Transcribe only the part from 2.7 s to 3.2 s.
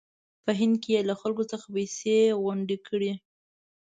کړې.